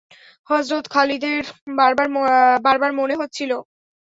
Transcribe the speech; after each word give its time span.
হযরত 0.49 0.85
খালিদের 0.91 1.41
বারবার 2.61 2.91
মনে 2.93 3.15
হচ্ছিল। 3.15 3.51